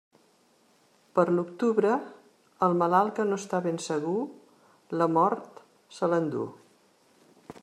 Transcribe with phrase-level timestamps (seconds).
[1.17, 1.91] Per l'octubre,
[2.69, 4.17] el malalt que no està ben segur,
[5.03, 5.65] la mort
[5.99, 6.53] se l'enduu.